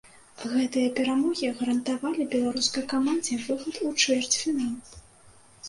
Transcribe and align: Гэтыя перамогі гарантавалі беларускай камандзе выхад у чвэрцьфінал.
Гэтыя 0.53 0.87
перамогі 0.99 1.51
гарантавалі 1.59 2.27
беларускай 2.33 2.83
камандзе 2.95 3.39
выхад 3.45 3.75
у 3.93 3.95
чвэрцьфінал. 4.01 4.75